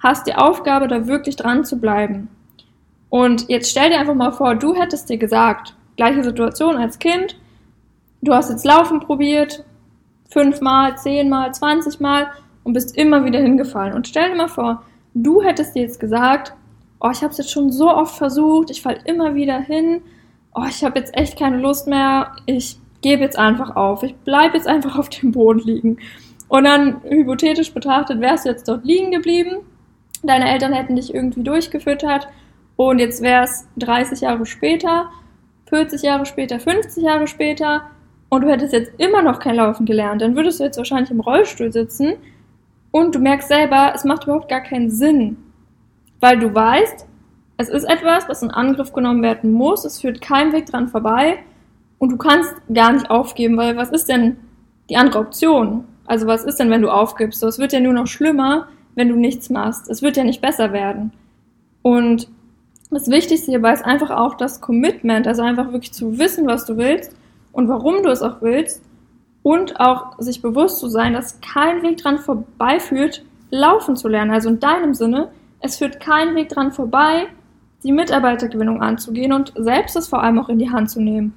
hast 0.00 0.26
die 0.26 0.34
Aufgabe, 0.34 0.88
da 0.88 1.06
wirklich 1.06 1.36
dran 1.36 1.64
zu 1.64 1.80
bleiben. 1.80 2.28
Und 3.08 3.48
jetzt 3.48 3.70
stell 3.70 3.90
dir 3.90 3.98
einfach 3.98 4.14
mal 4.14 4.32
vor, 4.32 4.54
du 4.54 4.74
hättest 4.74 5.08
dir 5.08 5.18
gesagt, 5.18 5.74
gleiche 5.96 6.22
Situation 6.22 6.76
als 6.76 6.98
Kind, 6.98 7.36
du 8.20 8.32
hast 8.34 8.50
jetzt 8.50 8.64
Laufen 8.64 9.00
probiert, 9.00 9.64
fünfmal, 10.30 10.96
zehnmal, 10.98 11.52
zwanzigmal 11.54 12.28
und 12.64 12.74
bist 12.74 12.96
immer 12.96 13.24
wieder 13.24 13.40
hingefallen. 13.40 13.94
Und 13.94 14.06
stell 14.06 14.30
dir 14.30 14.36
mal 14.36 14.48
vor, 14.48 14.82
du 15.14 15.42
hättest 15.42 15.74
dir 15.74 15.82
jetzt 15.82 15.98
gesagt, 15.98 16.52
oh, 17.00 17.10
ich 17.10 17.22
habe 17.22 17.30
es 17.30 17.38
jetzt 17.38 17.50
schon 17.50 17.70
so 17.70 17.90
oft 17.90 18.16
versucht, 18.16 18.70
ich 18.70 18.82
falle 18.82 19.00
immer 19.04 19.34
wieder 19.34 19.58
hin, 19.58 20.02
oh, 20.54 20.64
ich 20.68 20.84
habe 20.84 20.98
jetzt 20.98 21.16
echt 21.16 21.38
keine 21.38 21.58
Lust 21.58 21.86
mehr, 21.86 22.32
ich 22.46 22.78
gebe 23.00 23.22
jetzt 23.22 23.38
einfach 23.38 23.76
auf, 23.76 24.02
ich 24.02 24.16
bleibe 24.16 24.56
jetzt 24.56 24.66
einfach 24.66 24.98
auf 24.98 25.08
dem 25.08 25.32
Boden 25.32 25.60
liegen. 25.60 25.98
Und 26.48 26.64
dann 26.64 27.02
hypothetisch 27.04 27.72
betrachtet, 27.72 28.20
wärst 28.20 28.44
du 28.44 28.50
jetzt 28.50 28.66
dort 28.68 28.84
liegen 28.84 29.10
geblieben, 29.10 29.58
deine 30.22 30.50
Eltern 30.50 30.72
hätten 30.72 30.96
dich 30.96 31.14
irgendwie 31.14 31.42
durchgefüttert. 31.42 32.28
Und 32.76 33.00
jetzt 33.00 33.22
wär's 33.22 33.66
30 33.76 34.20
Jahre 34.20 34.46
später, 34.46 35.10
40 35.68 36.02
Jahre 36.02 36.26
später, 36.26 36.58
50 36.58 37.02
Jahre 37.02 37.26
später. 37.26 37.82
Und 38.30 38.42
du 38.42 38.48
hättest 38.48 38.72
jetzt 38.72 38.92
immer 38.98 39.22
noch 39.22 39.40
kein 39.40 39.56
Laufen 39.56 39.86
gelernt, 39.86 40.22
dann 40.22 40.36
würdest 40.36 40.60
du 40.60 40.64
jetzt 40.64 40.78
wahrscheinlich 40.78 41.10
im 41.10 41.20
Rollstuhl 41.20 41.72
sitzen. 41.72 42.14
Und 42.90 43.14
du 43.14 43.18
merkst 43.18 43.48
selber, 43.48 43.92
es 43.94 44.04
macht 44.04 44.24
überhaupt 44.24 44.48
gar 44.48 44.62
keinen 44.62 44.90
Sinn, 44.90 45.36
weil 46.20 46.38
du 46.38 46.54
weißt, 46.54 47.06
es 47.58 47.68
ist 47.68 47.84
etwas, 47.84 48.28
was 48.28 48.42
in 48.42 48.50
Angriff 48.50 48.92
genommen 48.92 49.22
werden 49.22 49.52
muss, 49.52 49.84
es 49.84 50.00
führt 50.00 50.20
kein 50.20 50.52
Weg 50.52 50.66
dran 50.66 50.88
vorbei 50.88 51.38
und 51.98 52.10
du 52.10 52.16
kannst 52.16 52.54
gar 52.72 52.92
nicht 52.92 53.10
aufgeben, 53.10 53.56
weil 53.56 53.76
was 53.76 53.90
ist 53.90 54.08
denn, 54.08 54.36
die 54.88 54.96
andere 54.96 55.18
Option. 55.18 55.84
Also 56.06 56.26
was 56.26 56.44
ist 56.44 56.56
denn, 56.56 56.70
wenn 56.70 56.82
du 56.82 56.90
aufgibst? 56.90 57.40
So, 57.40 57.48
es 57.48 57.58
wird 57.58 57.72
ja 57.72 57.80
nur 57.80 57.92
noch 57.92 58.06
schlimmer, 58.06 58.68
wenn 58.94 59.08
du 59.08 59.16
nichts 59.16 59.50
machst. 59.50 59.88
Es 59.90 60.02
wird 60.02 60.16
ja 60.16 60.24
nicht 60.24 60.40
besser 60.40 60.72
werden. 60.72 61.12
Und 61.82 62.28
das 62.90 63.10
Wichtigste 63.10 63.50
hierbei 63.50 63.74
ist 63.74 63.84
einfach 63.84 64.10
auch 64.10 64.34
das 64.34 64.60
Commitment, 64.60 65.26
also 65.26 65.42
einfach 65.42 65.72
wirklich 65.72 65.92
zu 65.92 66.18
wissen, 66.18 66.46
was 66.46 66.64
du 66.64 66.78
willst 66.78 67.14
und 67.52 67.68
warum 67.68 68.02
du 68.02 68.08
es 68.08 68.22
auch 68.22 68.40
willst 68.40 68.82
und 69.42 69.78
auch 69.78 70.18
sich 70.18 70.40
bewusst 70.40 70.78
zu 70.78 70.88
sein, 70.88 71.12
dass 71.12 71.40
kein 71.40 71.82
Weg 71.82 71.98
dran 71.98 72.18
vorbeiführt, 72.18 73.24
laufen 73.50 73.96
zu 73.96 74.08
lernen. 74.08 74.30
Also 74.30 74.48
in 74.48 74.60
deinem 74.60 74.94
Sinne, 74.94 75.28
es 75.60 75.76
führt 75.76 76.00
kein 76.00 76.34
Weg 76.34 76.48
dran 76.48 76.72
vorbei, 76.72 77.26
die 77.82 77.92
Mitarbeitergewinnung 77.92 78.82
anzugehen 78.82 79.32
und 79.32 79.52
selbst 79.56 79.96
es 79.96 80.08
vor 80.08 80.22
allem 80.22 80.38
auch 80.38 80.48
in 80.48 80.58
die 80.58 80.70
Hand 80.70 80.90
zu 80.90 81.00
nehmen. 81.00 81.34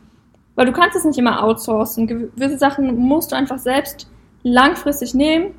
Weil 0.56 0.66
du 0.66 0.72
kannst 0.72 0.98
es 0.98 1.06
nicht 1.06 1.18
immer 1.18 1.44
outsourcen. 1.44 2.08
Gewisse 2.08 2.58
Sachen 2.58 2.96
musst 2.98 3.32
du 3.32 3.36
einfach 3.36 3.60
selbst 3.60 4.10
langfristig 4.44 5.14
nehmen, 5.14 5.54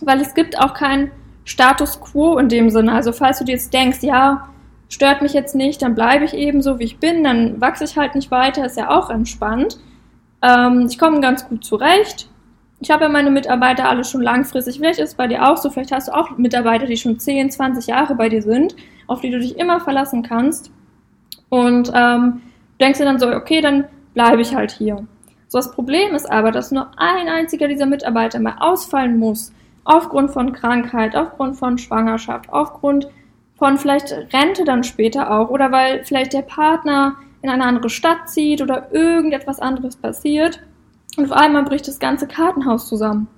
weil 0.00 0.20
es 0.20 0.34
gibt 0.34 0.58
auch 0.58 0.74
keinen 0.74 1.10
Status 1.44 2.00
quo 2.00 2.38
in 2.38 2.48
dem 2.48 2.70
Sinne. 2.70 2.92
Also 2.92 3.12
falls 3.12 3.38
du 3.38 3.44
dir 3.44 3.52
jetzt 3.52 3.72
denkst, 3.72 4.02
ja, 4.02 4.48
stört 4.88 5.22
mich 5.22 5.32
jetzt 5.32 5.54
nicht, 5.54 5.82
dann 5.82 5.94
bleibe 5.94 6.24
ich 6.24 6.34
eben 6.34 6.62
so, 6.62 6.78
wie 6.78 6.84
ich 6.84 6.98
bin, 6.98 7.24
dann 7.24 7.60
wachse 7.60 7.84
ich 7.84 7.96
halt 7.96 8.14
nicht 8.14 8.30
weiter, 8.30 8.64
ist 8.64 8.76
ja 8.76 8.90
auch 8.90 9.10
entspannt. 9.10 9.78
Ähm, 10.42 10.86
ich 10.88 10.98
komme 10.98 11.20
ganz 11.20 11.48
gut 11.48 11.64
zurecht. 11.64 12.28
Ich 12.80 12.90
habe 12.90 13.04
ja 13.04 13.08
meine 13.08 13.30
Mitarbeiter 13.30 13.88
alle 13.88 14.04
schon 14.04 14.20
langfristig. 14.20 14.76
Vielleicht 14.76 14.98
ist 14.98 15.10
es 15.10 15.14
bei 15.14 15.26
dir 15.26 15.48
auch 15.48 15.56
so. 15.56 15.70
Vielleicht 15.70 15.92
hast 15.92 16.08
du 16.08 16.12
auch 16.12 16.36
Mitarbeiter, 16.36 16.86
die 16.86 16.96
schon 16.96 17.18
10, 17.18 17.50
20 17.50 17.86
Jahre 17.86 18.14
bei 18.14 18.28
dir 18.28 18.42
sind, 18.42 18.76
auf 19.06 19.20
die 19.20 19.30
du 19.30 19.38
dich 19.38 19.58
immer 19.58 19.80
verlassen 19.80 20.22
kannst. 20.22 20.70
Und 21.48 21.90
ähm, 21.94 22.42
denkst 22.80 22.98
dir 22.98 23.06
dann 23.06 23.18
so, 23.18 23.28
okay, 23.28 23.60
dann 23.60 23.84
bleibe 24.14 24.42
ich 24.42 24.54
halt 24.54 24.72
hier. 24.72 25.06
So, 25.48 25.58
das 25.58 25.70
Problem 25.70 26.14
ist 26.14 26.30
aber, 26.30 26.52
dass 26.52 26.70
nur 26.70 26.90
ein 26.96 27.28
einziger 27.28 27.68
dieser 27.68 27.86
Mitarbeiter 27.86 28.40
mal 28.40 28.56
ausfallen 28.60 29.18
muss. 29.18 29.52
Aufgrund 29.84 30.32
von 30.32 30.52
Krankheit, 30.52 31.14
aufgrund 31.14 31.56
von 31.56 31.78
Schwangerschaft, 31.78 32.52
aufgrund 32.52 33.08
von 33.56 33.78
vielleicht 33.78 34.12
Rente 34.34 34.64
dann 34.64 34.84
später 34.84 35.30
auch 35.30 35.48
oder 35.48 35.70
weil 35.72 36.04
vielleicht 36.04 36.32
der 36.32 36.42
Partner 36.42 37.16
in 37.40 37.48
eine 37.48 37.64
andere 37.64 37.88
Stadt 37.88 38.28
zieht 38.28 38.60
oder 38.60 38.92
irgendetwas 38.92 39.60
anderes 39.60 39.96
passiert 39.96 40.60
und 41.16 41.24
auf 41.24 41.32
einmal 41.32 41.64
bricht 41.64 41.88
das 41.88 41.98
ganze 41.98 42.26
Kartenhaus 42.26 42.88
zusammen. 42.88 43.28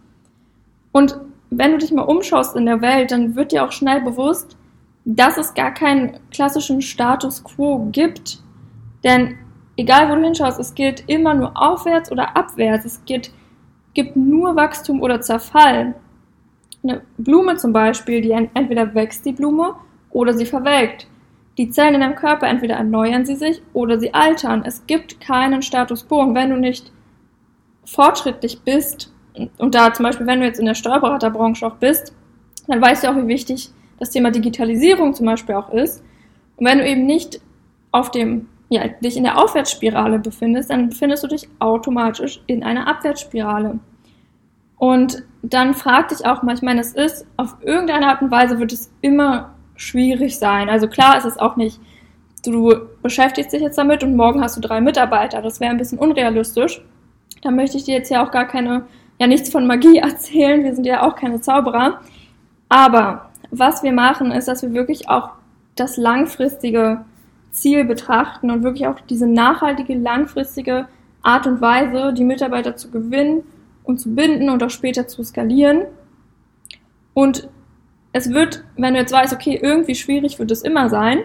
Und 0.92 1.18
wenn 1.50 1.73
du 1.73 1.78
dich 1.78 1.92
mal 1.92 2.02
umschaust 2.02 2.56
in 2.56 2.66
der 2.66 2.80
Welt, 2.80 3.11
dann 3.11 3.37
wird 3.37 3.52
dir 3.52 3.64
auch 3.64 3.73
schnell 3.73 4.00
bewusst, 4.00 4.56
dass 5.04 5.38
es 5.38 5.54
gar 5.54 5.73
keinen 5.73 6.18
klassischen 6.30 6.82
Status 6.82 7.42
quo 7.42 7.88
gibt. 7.90 8.42
Denn 9.04 9.38
egal 9.76 10.11
wo 10.11 10.16
du 10.16 10.23
hinschaust, 10.23 10.58
es 10.58 10.75
geht 10.75 11.04
immer 11.06 11.35
nur 11.35 11.52
aufwärts 11.54 12.12
oder 12.12 12.37
abwärts. 12.37 12.85
Es 12.85 13.04
geht, 13.06 13.30
gibt 13.94 14.16
nur 14.16 14.56
Wachstum 14.56 15.00
oder 15.00 15.20
Zerfall. 15.20 15.94
Eine 16.82 17.02
Blume 17.16 17.56
zum 17.56 17.73
Beispiel, 17.73 18.20
die 18.20 18.32
entweder 18.32 18.94
wächst 18.94 19.25
die 19.25 19.32
Blume 19.32 19.75
oder 20.11 20.35
sie 20.35 20.47
verwelkt. 20.47 21.06
Die 21.56 21.70
Zellen 21.70 21.94
in 21.94 22.00
deinem 22.00 22.14
Körper 22.14 22.47
entweder 22.47 22.76
erneuern 22.76 23.25
sie 23.25 23.35
sich 23.35 23.62
oder 23.73 23.99
sie 23.99 24.14
altern. 24.14 24.62
Es 24.64 24.87
gibt 24.87 25.20
keinen 25.20 25.62
Status 25.62 26.06
quo. 26.06 26.20
Und 26.20 26.35
wenn 26.35 26.50
du 26.50 26.56
nicht 26.56 26.92
fortschrittlich 27.88 28.61
bist, 28.62 29.12
und 29.59 29.75
da 29.75 29.92
zum 29.92 30.04
Beispiel, 30.04 30.26
wenn 30.26 30.40
du 30.40 30.47
jetzt 30.47 30.59
in 30.59 30.66
der 30.66 30.75
Steuerberaterbranche 30.75 31.66
auch 31.66 31.76
bist, 31.76 32.12
dann 32.66 32.83
weißt 32.83 33.04
du 33.04 33.11
auch, 33.11 33.16
wie 33.16 33.28
wichtig 33.28 33.71
das 33.99 34.11
Thema 34.11 34.30
Digitalisierung 34.30 35.14
zum 35.14 35.26
Beispiel 35.26 35.54
auch 35.54 35.71
ist. 35.73 36.02
Und 36.57 36.66
wenn 36.66 36.78
du 36.78 36.88
eben 36.88 37.07
nicht 37.07 37.40
auf 37.92 38.11
dem, 38.11 38.49
ja, 38.68 38.88
dich 38.88 39.16
in 39.16 39.25
der 39.25 39.38
Aufwärtsspirale 39.38 40.18
befindest, 40.18 40.71
dann 40.71 40.88
befindest 40.88 41.23
du 41.25 41.28
dich 41.28 41.49
automatisch 41.61 42.40
in 42.47 42.62
einer 42.62 42.87
Abwärtsspirale. 42.88 43.78
Und 44.76 45.25
dann 45.42 45.75
frag 45.75 46.09
dich 46.09 46.26
auch 46.26 46.42
manchmal, 46.42 46.78
es 46.78 46.92
ist, 46.92 47.26
auf 47.37 47.57
irgendeine 47.62 48.09
Art 48.09 48.23
und 48.23 48.30
Weise 48.30 48.59
wird 48.59 48.73
es 48.73 48.90
immer 49.00 49.54
schwierig 49.76 50.38
sein. 50.38 50.68
Also 50.68 50.88
klar 50.88 51.16
ist 51.16 51.25
es 51.25 51.38
auch 51.38 51.57
nicht, 51.57 51.80
du 52.45 52.75
beschäftigst 53.02 53.52
dich 53.52 53.62
jetzt 53.62 53.78
damit 53.78 54.02
und 54.02 54.16
morgen 54.16 54.42
hast 54.42 54.57
du 54.57 54.61
drei 54.61 54.80
Mitarbeiter. 54.80 55.42
Das 55.42 55.61
wäre 55.61 55.71
ein 55.71 55.78
bisschen 55.78 55.99
unrealistisch. 55.99 56.83
Da 57.42 57.50
möchte 57.50 57.76
ich 57.76 57.85
dir 57.85 57.95
jetzt 57.95 58.11
ja 58.11 58.25
auch 58.25 58.30
gar 58.30 58.47
keine, 58.47 58.87
ja 59.18 59.26
nichts 59.26 59.50
von 59.50 59.66
Magie 59.66 59.99
erzählen. 60.02 60.64
Wir 60.64 60.75
sind 60.75 60.85
ja 60.85 61.02
auch 61.02 61.16
keine 61.16 61.40
Zauberer. 61.40 62.00
Aber 62.68 63.30
was 63.50 63.83
wir 63.83 63.92
machen, 63.92 64.30
ist, 64.30 64.49
dass 64.49 64.62
wir 64.62 64.75
wirklich 64.75 65.09
auch 65.09 65.30
das 65.75 65.97
langfristige 65.97 67.04
Ziel 67.50 67.85
betrachten 67.85 68.50
und 68.50 68.62
wirklich 68.62 68.87
auch 68.87 69.00
diese 69.00 69.26
nachhaltige, 69.26 69.95
langfristige 69.95 70.88
Art 71.23 71.47
und 71.47 71.61
Weise, 71.61 72.12
die 72.12 72.25
Mitarbeiter 72.25 72.76
zu 72.76 72.90
gewinnen 72.90 73.42
und 73.85 73.99
zu 73.99 74.14
binden 74.14 74.50
und 74.50 74.62
auch 74.62 74.71
später 74.71 75.09
zu 75.09 75.23
skalieren. 75.23 75.87
Und 77.14 77.49
es 78.12 78.33
wird, 78.33 78.64
wenn 78.76 78.95
du 78.95 79.00
jetzt 79.00 79.12
weißt, 79.12 79.33
okay, 79.33 79.59
irgendwie 79.61 79.95
schwierig 79.95 80.38
wird 80.38 80.50
es 80.50 80.62
immer 80.62 80.88
sein, 80.88 81.21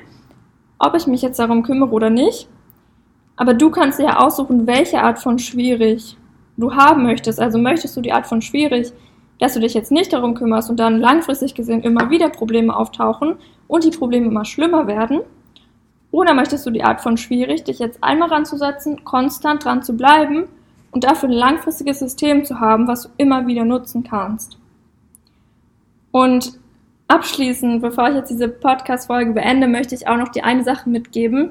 ob 0.79 0.95
ich 0.95 1.07
mich 1.07 1.21
jetzt 1.21 1.39
darum 1.39 1.63
kümmere 1.63 1.91
oder 1.91 2.09
nicht. 2.09 2.49
Aber 3.35 3.53
du 3.53 3.69
kannst 3.69 3.99
dir 3.99 4.05
ja 4.05 4.19
aussuchen, 4.19 4.67
welche 4.67 5.01
Art 5.01 5.19
von 5.19 5.39
schwierig 5.39 6.17
du 6.57 6.73
haben 6.73 7.03
möchtest. 7.03 7.39
Also 7.39 7.57
möchtest 7.57 7.97
du 7.97 8.01
die 8.01 8.11
Art 8.11 8.27
von 8.27 8.41
schwierig, 8.41 8.93
dass 9.39 9.53
du 9.53 9.59
dich 9.59 9.73
jetzt 9.73 9.91
nicht 9.91 10.13
darum 10.13 10.35
kümmerst 10.35 10.69
und 10.69 10.79
dann 10.79 10.99
langfristig 10.99 11.55
gesehen 11.55 11.81
immer 11.81 12.09
wieder 12.09 12.29
Probleme 12.29 12.75
auftauchen 12.75 13.35
und 13.67 13.83
die 13.83 13.97
Probleme 13.97 14.27
immer 14.27 14.45
schlimmer 14.45 14.87
werden? 14.87 15.21
Oder 16.11 16.35
möchtest 16.35 16.65
du 16.65 16.69
die 16.69 16.83
Art 16.83 17.01
von 17.01 17.17
schwierig, 17.17 17.63
dich 17.63 17.79
jetzt 17.79 18.03
einmal 18.03 18.29
ranzusetzen, 18.29 19.03
konstant 19.03 19.65
dran 19.65 19.81
zu 19.81 19.97
bleiben 19.97 20.45
und 20.91 21.03
dafür 21.03 21.29
ein 21.29 21.33
langfristiges 21.33 21.99
System 21.99 22.45
zu 22.45 22.59
haben, 22.59 22.87
was 22.87 23.03
du 23.03 23.09
immer 23.17 23.47
wieder 23.47 23.65
nutzen 23.65 24.03
kannst? 24.03 24.59
Und 26.11 26.59
abschließend, 27.07 27.81
bevor 27.81 28.09
ich 28.09 28.15
jetzt 28.15 28.29
diese 28.29 28.47
Podcast-Folge 28.47 29.31
beende, 29.31 29.67
möchte 29.67 29.95
ich 29.95 30.07
auch 30.07 30.17
noch 30.17 30.29
die 30.29 30.43
eine 30.43 30.63
Sache 30.63 30.87
mitgeben, 30.87 31.49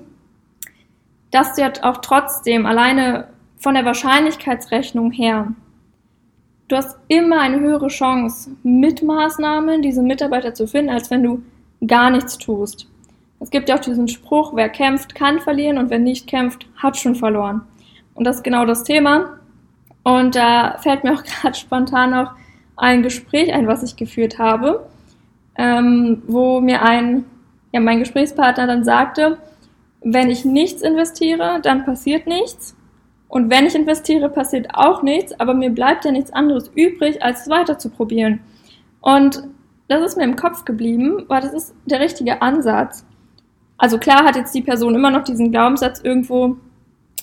dass 1.33 1.57
du 1.57 1.63
jetzt 1.63 1.83
auch 1.83 1.97
trotzdem 1.97 2.65
alleine 2.65 3.27
von 3.59 3.75
der 3.75 3.85
Wahrscheinlichkeitsrechnung 3.85 5.11
her, 5.11 5.49
du 6.69 6.77
hast 6.77 6.97
immer 7.09 7.41
eine 7.41 7.59
höhere 7.59 7.89
Chance, 7.89 8.53
mit 8.63 9.03
Maßnahmen 9.03 9.83
diese 9.83 10.03
Mitarbeiter 10.03 10.55
zu 10.55 10.69
finden, 10.69 10.91
als 10.91 11.11
wenn 11.11 11.25
du 11.25 11.43
gar 11.85 12.11
nichts 12.11 12.39
tust. 12.39 12.87
Es 13.41 13.51
gibt 13.51 13.69
ja 13.69 13.75
auch 13.75 13.81
diesen 13.81 14.07
Spruch, 14.07 14.55
wer 14.55 14.69
kämpft, 14.69 15.17
kann 15.17 15.41
verlieren 15.41 15.79
und 15.79 15.91
wer 15.91 15.99
nicht 15.99 16.29
kämpft, 16.29 16.69
hat 16.77 16.97
schon 16.97 17.17
verloren. 17.17 17.63
Und 18.15 18.25
das 18.25 18.37
ist 18.37 18.45
genau 18.45 18.65
das 18.65 18.85
Thema. 18.85 19.39
Und 20.05 20.37
da 20.37 20.79
fällt 20.79 21.03
mir 21.03 21.15
auch 21.15 21.25
gerade 21.41 21.57
spontan 21.57 22.11
noch 22.11 22.33
ein 22.77 23.03
Gespräch 23.03 23.53
ein, 23.53 23.67
was 23.67 23.83
ich 23.83 23.97
geführt 23.97 24.39
habe 24.39 24.87
ähm, 25.57 26.23
wo 26.27 26.61
mir 26.61 26.83
ein, 26.83 27.25
ja, 27.73 27.81
mein 27.81 27.99
Gesprächspartner 27.99 28.67
dann 28.67 28.85
sagte, 28.85 29.39
wenn 30.05 30.31
ich 30.31 30.45
nichts 30.45 30.83
investiere, 30.83 31.61
dann 31.63 31.85
passiert 31.85 32.27
nichts. 32.27 32.77
Und 33.29 33.51
wenn 33.51 33.67
ich 33.67 33.75
investiere, 33.75 34.29
passiert 34.29 34.69
auch 34.75 35.03
nichts, 35.03 35.39
aber 35.41 35.55
mir 35.55 35.71
bleibt 35.71 36.05
ja 36.05 36.11
nichts 36.11 36.33
anderes 36.33 36.71
übrig, 36.75 37.23
als 37.23 37.43
es 37.43 37.49
weiter 37.49 37.79
zu 37.79 37.89
probieren. 37.89 38.41
Und 39.01 39.43
das 39.89 40.05
ist 40.05 40.17
mir 40.17 40.25
im 40.25 40.37
Kopf 40.37 40.65
geblieben, 40.65 41.25
weil 41.29 41.41
das 41.41 41.55
ist 41.55 41.75
der 41.87 42.01
richtige 42.01 42.43
Ansatz. 42.43 43.07
Also 43.79 43.99
klar 43.99 44.25
hat 44.25 44.37
jetzt 44.37 44.55
die 44.55 44.63
Person 44.63 44.95
immer 44.95 45.11
noch 45.11 45.25
diesen 45.25 45.51
Glaubenssatz 45.51 46.01
irgendwo, 46.01 46.57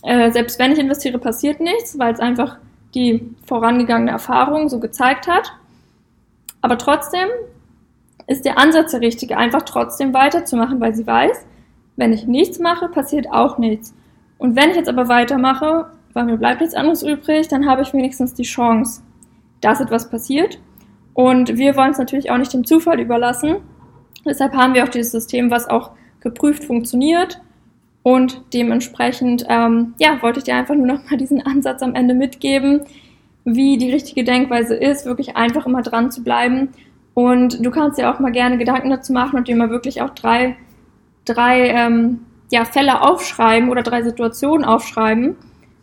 äh, 0.04 0.32
selbst 0.32 0.60
wenn 0.60 0.72
ich 0.72 0.80
investiere, 0.80 1.20
passiert 1.20 1.60
nichts, 1.60 1.98
weil 2.00 2.14
es 2.14 2.20
einfach 2.20 2.58
die 2.96 3.36
vorangegangene 3.46 4.12
Erfahrung 4.12 4.68
so 4.68 4.80
gezeigt 4.80 5.28
hat. 5.28 5.54
Aber 6.62 6.78
trotzdem 6.78 7.28
ist 8.28 8.46
der 8.46 8.58
Ansatz 8.58 8.92
der 8.92 9.02
richtige, 9.02 9.38
einfach 9.38 9.62
trotzdem 9.62 10.14
weiterzumachen, 10.14 10.80
weil 10.80 10.94
sie 10.96 11.08
weiß, 11.08 11.46
wenn 12.00 12.14
ich 12.14 12.26
nichts 12.26 12.60
mache, 12.60 12.88
passiert 12.88 13.30
auch 13.32 13.58
nichts. 13.58 13.94
Und 14.38 14.56
wenn 14.56 14.70
ich 14.70 14.78
jetzt 14.78 14.90
aber 14.90 15.10
weitermache, 15.10 15.88
weil 16.14 16.26
mir 16.26 16.38
bleibt 16.38 16.62
nichts 16.62 16.76
anderes 16.76 17.04
übrig, 17.04 17.48
dann 17.50 17.70
habe 17.70 17.82
ich 17.82 17.94
wenigstens 17.94 18.34
die 18.34 18.44
Chance, 18.44 19.02
dass 19.62 19.82
etwas 19.82 20.10
passiert. 20.10 20.60
Und 21.14 21.58
wir 21.58 21.76
wollen 21.76 21.92
es 21.92 21.98
natürlich 21.98 22.32
auch 22.32 22.38
nicht 22.38 22.54
dem 22.54 22.66
Zufall 22.66 23.00
überlassen. 23.00 23.58
Deshalb 24.26 24.54
haben 24.54 24.74
wir 24.74 24.84
auch 24.84 24.90
dieses 24.90 25.12
System, 25.12 25.52
was 25.52 25.70
auch 25.70 25.92
geprüft 26.22 26.64
funktioniert. 26.64 27.42
Und 28.02 28.42
dementsprechend, 28.54 29.46
ähm, 29.50 29.94
ja, 30.00 30.22
wollte 30.22 30.40
ich 30.40 30.46
dir 30.46 30.56
einfach 30.56 30.76
nur 30.76 30.88
noch 30.88 31.10
mal 31.10 31.18
diesen 31.18 31.46
Ansatz 31.46 31.84
am 31.84 31.96
Ende 31.96 32.14
mitgeben, 32.14 32.82
wie 33.44 33.78
die 33.78 33.92
richtige 33.92 34.24
Denkweise 34.24 34.76
ist, 34.76 35.06
wirklich 35.06 35.36
einfach 35.36 35.66
immer 35.66 35.82
dran 35.82 36.12
zu 36.12 36.24
bleiben 36.24 36.70
und 37.20 37.66
du 37.66 37.70
kannst 37.70 37.98
dir 37.98 38.10
auch 38.10 38.20
mal 38.20 38.32
gerne 38.32 38.58
Gedanken 38.58 38.90
dazu 38.90 39.12
machen 39.12 39.36
und 39.36 39.50
dir 39.50 39.56
mal 39.58 39.70
wirklich 39.70 40.02
auch 40.02 40.12
drei, 40.12 40.56
drei 41.34 41.70
ähm, 41.70 42.26
ja, 42.50 42.66
Fälle 42.66 43.02
aufschreiben 43.02 43.70
oder 43.70 43.84
drei 43.84 44.02
Situationen 44.02 44.66
aufschreiben, 44.66 45.36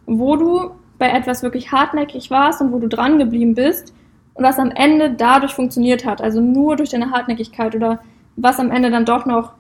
wo 0.07 0.37
du 0.37 0.71
bei 0.99 1.11
etwas 1.11 1.43
wirklich 1.43 1.73
hartnäckig 1.73 2.31
warst 2.31 2.61
und 2.61 2.73
wo 2.73 2.79
du 2.79 2.89
dran 2.89 3.19
geblieben 3.19 3.55
bist 3.55 3.95
und 4.35 4.45
was 4.45 4.59
am 4.59 4.71
Ende 4.71 5.11
dadurch 5.11 5.55
funktioniert 5.55 6.05
hat. 6.05 6.21
Also 6.21 6.41
nur 6.41 6.77
durch 6.77 6.91
deine 6.91 7.11
Hartnäckigkeit 7.11 7.75
oder 7.75 8.01
was 8.37 8.59
am 8.59 8.71
Ende 8.71 8.91
dann 8.91 9.05
doch 9.05 9.27
noch 9.27 9.53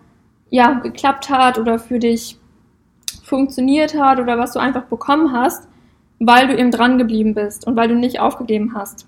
ja, 0.50 0.74
geklappt 0.74 1.30
hat 1.30 1.58
oder 1.58 1.78
für 1.78 1.98
dich 1.98 2.38
funktioniert 3.22 3.98
hat 3.98 4.20
oder 4.20 4.38
was 4.38 4.52
du 4.52 4.58
einfach 4.58 4.84
bekommen 4.84 5.32
hast, 5.32 5.68
weil 6.18 6.46
du 6.46 6.56
eben 6.56 6.70
dran 6.70 6.98
geblieben 6.98 7.34
bist 7.34 7.66
und 7.66 7.76
weil 7.76 7.88
du 7.88 7.94
nicht 7.94 8.20
aufgegeben 8.20 8.72
hast? 8.74 9.06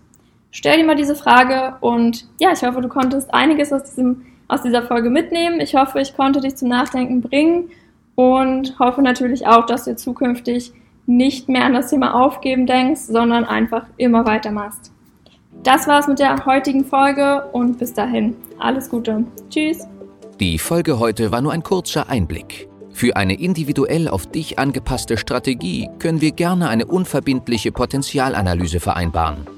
Stell 0.50 0.78
dir 0.78 0.86
mal 0.86 0.96
diese 0.96 1.14
Frage 1.14 1.76
und 1.80 2.26
ja, 2.40 2.52
ich 2.52 2.62
hoffe, 2.62 2.80
du 2.80 2.88
konntest 2.88 3.32
einiges 3.32 3.72
aus, 3.72 3.84
diesem, 3.84 4.26
aus 4.48 4.62
dieser 4.62 4.82
Folge 4.82 5.10
mitnehmen. 5.10 5.60
Ich 5.60 5.76
hoffe, 5.76 6.00
ich 6.00 6.16
konnte 6.16 6.40
dich 6.40 6.56
zum 6.56 6.68
Nachdenken 6.68 7.20
bringen 7.20 7.70
und 8.14 8.78
hoffe 8.78 9.02
natürlich 9.02 9.46
auch, 9.46 9.66
dass 9.66 9.84
du 9.84 9.94
zukünftig 9.94 10.72
nicht 11.06 11.48
mehr 11.48 11.64
an 11.64 11.74
das 11.74 11.90
Thema 11.90 12.14
Aufgeben 12.14 12.66
denkst, 12.66 13.02
sondern 13.02 13.44
einfach 13.44 13.86
immer 13.96 14.26
weitermachst. 14.26 14.92
Das 15.62 15.86
war's 15.86 16.06
mit 16.06 16.18
der 16.18 16.44
heutigen 16.44 16.84
Folge 16.84 17.44
und 17.52 17.78
bis 17.78 17.94
dahin 17.94 18.36
alles 18.58 18.90
Gute. 18.90 19.24
Tschüss. 19.50 19.86
Die 20.40 20.58
Folge 20.58 20.98
heute 20.98 21.32
war 21.32 21.40
nur 21.40 21.52
ein 21.52 21.62
kurzer 21.62 22.08
Einblick. 22.08 22.68
Für 22.92 23.16
eine 23.16 23.40
individuell 23.40 24.08
auf 24.08 24.26
dich 24.26 24.58
angepasste 24.58 25.16
Strategie 25.16 25.88
können 25.98 26.20
wir 26.20 26.32
gerne 26.32 26.68
eine 26.68 26.86
unverbindliche 26.86 27.72
Potenzialanalyse 27.72 28.80
vereinbaren. 28.80 29.57